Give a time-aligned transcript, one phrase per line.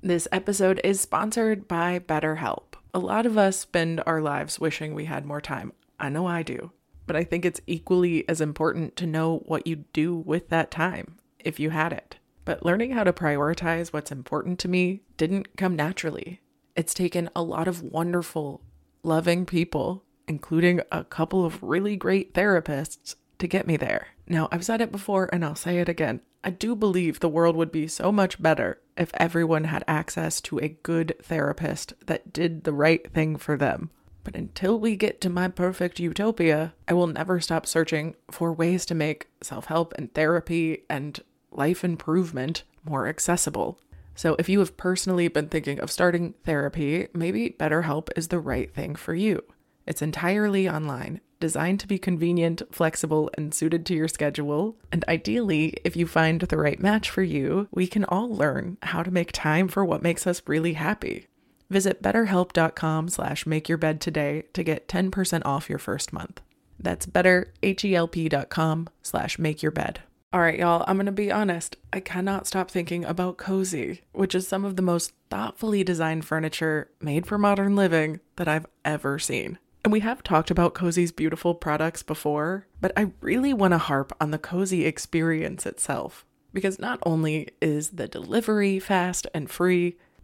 [0.00, 2.74] This episode is sponsored by BetterHelp.
[2.94, 5.72] A lot of us spend our lives wishing we had more time.
[5.98, 6.70] I know I do.
[7.08, 11.16] But I think it's equally as important to know what you'd do with that time,
[11.40, 12.16] if you had it.
[12.44, 16.42] But learning how to prioritize what's important to me didn't come naturally.
[16.76, 18.62] It's taken a lot of wonderful,
[19.02, 24.08] loving people, including a couple of really great therapists, to get me there.
[24.28, 26.20] Now, I've said it before and I'll say it again.
[26.44, 30.58] I do believe the world would be so much better if everyone had access to
[30.58, 33.90] a good therapist that did the right thing for them.
[34.24, 38.84] But until we get to my perfect utopia, I will never stop searching for ways
[38.86, 41.18] to make self help and therapy and
[41.50, 43.80] life improvement more accessible.
[44.14, 48.72] So, if you have personally been thinking of starting therapy, maybe BetterHelp is the right
[48.74, 49.42] thing for you.
[49.86, 54.76] It's entirely online, designed to be convenient, flexible, and suited to your schedule.
[54.92, 59.02] And ideally, if you find the right match for you, we can all learn how
[59.02, 61.26] to make time for what makes us really happy.
[61.70, 66.40] Visit betterhelp.com slash make your bed today to get 10% off your first month.
[66.80, 70.00] That's betterhelp.com slash make your bed.
[70.30, 71.76] All right, y'all, I'm going to be honest.
[71.90, 76.90] I cannot stop thinking about Cozey, which is some of the most thoughtfully designed furniture
[77.00, 79.58] made for modern living that I've ever seen.
[79.88, 84.12] And we have talked about Cozey's beautiful products before, but I really want to harp
[84.20, 86.26] on the Cozey experience itself.
[86.52, 89.96] Because not only is the delivery fast and free,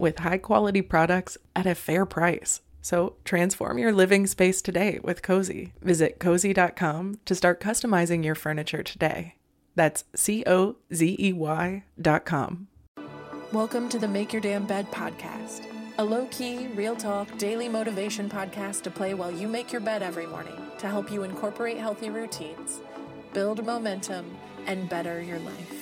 [0.00, 2.62] with high quality products at a fair price.
[2.82, 5.72] So transform your living space today with Cozey.
[5.82, 9.34] Visit cozey.com to start customizing your furniture today.
[9.76, 12.68] That's C O Z E Y dot com.
[13.52, 15.64] Welcome to the Make Your Damn Bed podcast,
[15.98, 20.02] a low key, real talk, daily motivation podcast to play while you make your bed
[20.02, 22.80] every morning to help you incorporate healthy routines,
[23.32, 24.36] build momentum,
[24.66, 25.79] and better your life.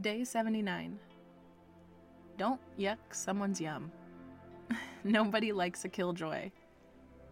[0.00, 0.98] Day 79.
[2.36, 3.92] Don't yuck someone's yum.
[5.04, 6.50] Nobody likes a killjoy.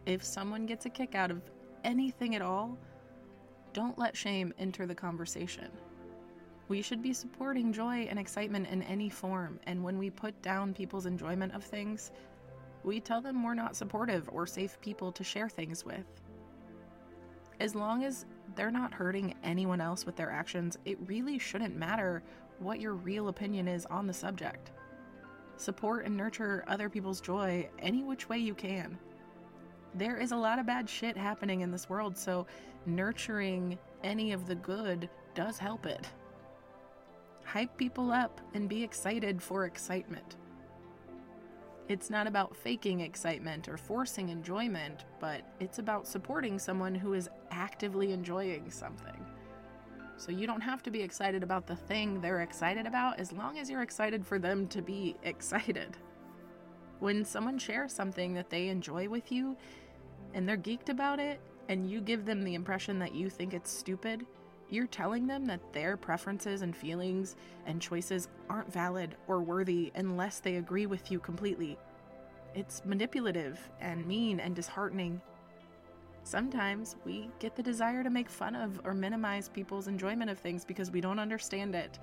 [0.07, 1.43] If someone gets a kick out of
[1.83, 2.79] anything at all,
[3.73, 5.73] don't let shame enter the conversation.
[6.69, 10.73] We should be supporting joy and excitement in any form, and when we put down
[10.73, 12.13] people's enjoyment of things,
[12.85, 16.07] we tell them we're not supportive or safe people to share things with.
[17.59, 18.25] As long as
[18.55, 22.23] they're not hurting anyone else with their actions, it really shouldn't matter
[22.59, 24.71] what your real opinion is on the subject.
[25.57, 28.99] Support and nurture other people's joy any which way you can.
[29.95, 32.47] There is a lot of bad shit happening in this world, so
[32.87, 36.09] nurturing any of the good does help it.
[37.45, 40.37] Hype people up and be excited for excitement.
[41.89, 47.29] It's not about faking excitement or forcing enjoyment, but it's about supporting someone who is
[47.51, 49.27] actively enjoying something.
[50.17, 53.59] So you don't have to be excited about the thing they're excited about as long
[53.59, 55.97] as you're excited for them to be excited.
[57.01, 59.57] When someone shares something that they enjoy with you
[60.35, 63.71] and they're geeked about it, and you give them the impression that you think it's
[63.71, 64.27] stupid,
[64.73, 67.37] you're telling them that their preferences and feelings
[67.67, 71.79] and choices aren't valid or worthy unless they agree with you completely.
[72.55, 75.21] It's manipulative and mean and disheartening
[76.25, 80.65] Sometimes we get the desire to make fun of or minimize people's enjoyment of things
[80.65, 81.99] because we don't understand it.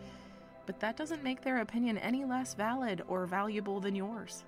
[0.65, 4.43] But that doesn't make their opinion any less valid or valuable than yours.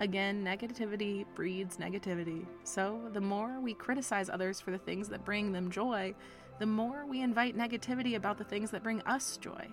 [0.00, 2.44] Again, negativity breeds negativity.
[2.64, 6.14] So, the more we criticize others for the things that bring them joy,
[6.58, 9.68] the more we invite negativity about the things that bring us joy.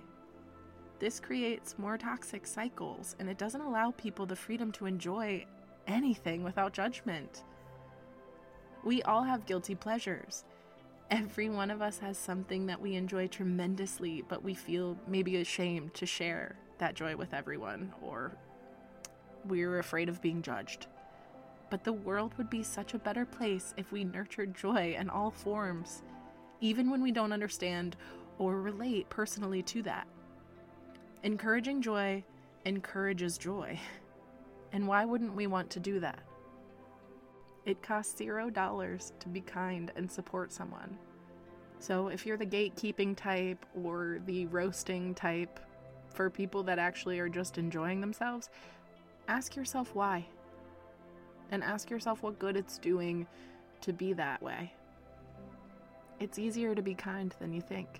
[0.99, 5.45] This creates more toxic cycles, and it doesn't allow people the freedom to enjoy
[5.87, 7.43] anything without judgment.
[8.83, 10.45] We all have guilty pleasures.
[11.09, 15.93] Every one of us has something that we enjoy tremendously, but we feel maybe ashamed
[15.95, 18.31] to share that joy with everyone, or
[19.45, 20.87] we're afraid of being judged.
[21.69, 25.31] But the world would be such a better place if we nurtured joy in all
[25.31, 26.03] forms,
[26.61, 27.97] even when we don't understand
[28.37, 30.07] or relate personally to that.
[31.23, 32.23] Encouraging joy
[32.65, 33.79] encourages joy.
[34.71, 36.19] And why wouldn't we want to do that?
[37.65, 40.97] It costs zero dollars to be kind and support someone.
[41.79, 45.59] So if you're the gatekeeping type or the roasting type
[46.13, 48.49] for people that actually are just enjoying themselves,
[49.27, 50.25] ask yourself why.
[51.51, 53.27] And ask yourself what good it's doing
[53.81, 54.73] to be that way.
[56.21, 57.99] It's easier to be kind than you think.